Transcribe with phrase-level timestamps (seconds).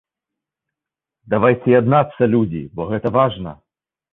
[1.35, 3.51] Давайце яднацца, людзі, бо гэта важна!